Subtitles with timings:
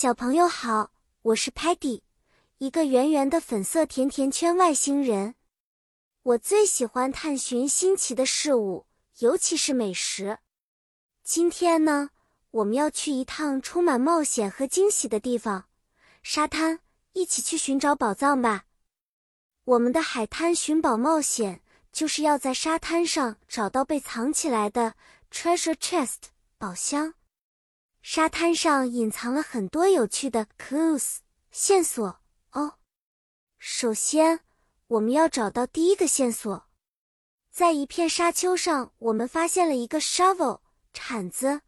[0.00, 0.92] 小朋友好，
[1.22, 2.02] 我是 Patty，
[2.58, 5.34] 一个圆圆的粉色甜甜圈外星人。
[6.22, 8.86] 我最喜欢探寻新奇的事物，
[9.18, 10.38] 尤其是美食。
[11.24, 12.10] 今天呢，
[12.52, 15.64] 我们要去一趟充满冒险和惊喜的地方——
[16.22, 16.78] 沙滩，
[17.12, 18.66] 一起去寻找宝藏吧。
[19.64, 21.60] 我们的海滩寻宝冒险
[21.90, 24.94] 就是要在沙滩上找到被藏起来的
[25.32, 27.14] treasure chest 宝箱。
[28.10, 31.18] 沙滩上隐藏了很多有趣的 clues
[31.50, 32.20] 线索
[32.52, 32.78] 哦。
[33.58, 34.40] 首先，
[34.86, 36.70] 我们要找到第一个线索，
[37.50, 40.60] 在一片沙丘上，我们发现了一个 shovel
[40.94, 41.60] 铲子，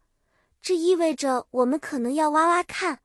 [0.63, 3.01] 这意味着我们可能要挖挖看。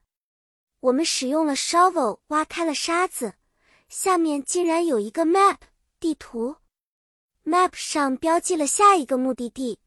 [0.81, 3.35] 我们使用了 shovel 挖开了沙子，
[3.91, 5.59] 下面竟然有一个 map
[6.01, 6.57] 地图
[7.45, 9.79] ，map 上标记了下一个目的地，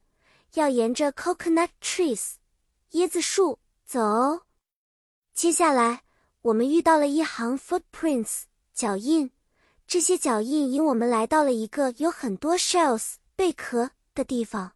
[0.53, 2.33] 要沿着 coconut trees。
[2.93, 3.99] 椰子树走。
[5.31, 6.03] 接下来，
[6.41, 9.29] 我们遇到了一行 footprints 脚印，
[9.85, 14.73] 这些脚印引我们来到了一个有很多 shells 贝壳的地方。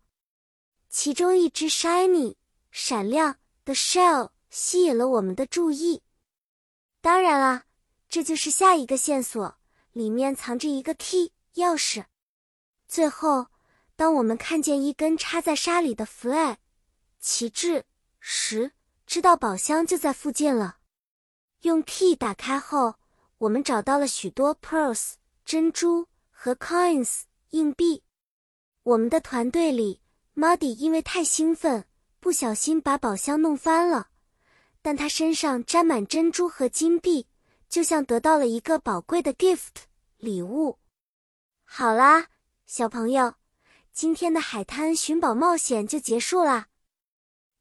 [0.90, 2.36] 其中一只 shiny
[2.70, 6.04] 闪亮的 shell 吸引了我们的注意。
[7.02, 7.64] 当然啦，
[8.08, 9.58] 这就是下一个线索，
[9.92, 12.06] 里面藏着一个 key 钥匙。
[12.88, 13.48] 最后，
[13.96, 16.58] 当我们看见一根插在沙里的 flag
[17.20, 17.86] 旗帜。
[18.26, 18.72] 十，
[19.06, 20.78] 知道宝箱就在附近了。
[21.64, 22.96] 用 key 打开后，
[23.38, 28.02] 我们找到了许多 pearls 珍珠和 coins 硬币。
[28.84, 30.00] 我们的团队里
[30.38, 31.86] ，Muddy 因为太兴奋，
[32.22, 34.08] 不小心把宝箱弄翻了，
[34.82, 37.28] 但他身上沾满珍珠和金币，
[37.68, 39.84] 就像得到了一个宝贵的 gift
[40.18, 40.80] 礼物。
[41.66, 42.28] 好啦，
[42.66, 43.34] 小朋友，
[43.92, 46.70] 今天的海滩寻宝冒险就结束啦。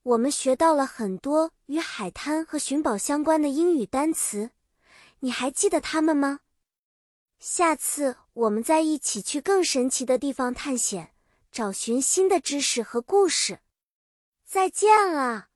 [0.04, 4.50] 我们学到了很多与海滩和寻宝相关的英语单词，
[5.20, 6.40] 你还记得它们吗？
[7.38, 11.12] 下次我们再一起去更神奇的地方探险，
[11.52, 13.60] 找寻新的知识和故事。
[14.44, 15.51] 再见了。